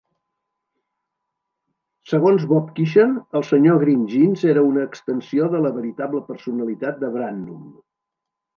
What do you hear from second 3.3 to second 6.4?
el senyor Green Jeans era una extensió de la veritable